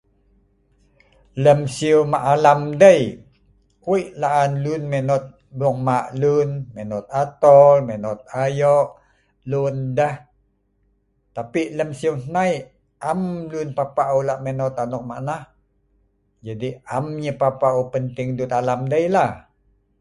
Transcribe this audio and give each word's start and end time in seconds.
Lem 1.43 1.59
sieu 1.75 1.99
ma 2.11 2.19
alam 2.33 2.61
dei, 2.81 3.01
wei 3.87 4.03
laan 4.21 4.51
luen 4.63 4.83
menot 4.93 5.23
buong 5.57 5.77
maq 5.87 6.05
luen 6.21 6.49
menot 6.75 7.05
atool, 7.21 7.77
menot 7.89 8.19
ayoq 8.43 8.87
luen 9.51 9.75
deeh 9.97 10.15
tapi 11.35 11.61
lem 11.77 11.89
sieu 11.99 12.13
hnai 12.23 12.51
am 13.11 13.19
luen 13.51 13.69
papah 13.77 14.09
eu 14.13 14.21
la’ 14.29 14.35
menot 14.45 14.73
anok 14.83 15.03
maq 15.09 15.21
nah 15.27 15.43
jadi 16.45 16.69
am 16.97 17.05
yeh 17.23 17.35
penting 17.93 18.27
eu 18.31 18.35
duet 18.37 18.51
alam 18.59 18.79
dei 18.91 19.05
la 19.15 19.25